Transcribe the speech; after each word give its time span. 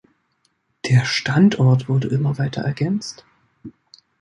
Der 0.87 1.05
Standort 1.05 1.87
wurde 1.87 2.07
immer 2.07 2.39
weiter 2.39 2.63
ergänzt. 2.63 3.23